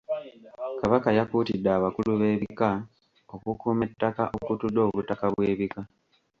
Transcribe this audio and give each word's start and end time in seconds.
Kabaka 0.81 1.09
yakuutidde 1.17 1.69
abakulu 1.77 2.11
b'ebika 2.19 2.69
okukuuma 3.35 3.83
ettaka 3.89 4.23
okutudde 4.39 4.79
obutaka 4.87 5.25
bw'ebika. 5.33 5.81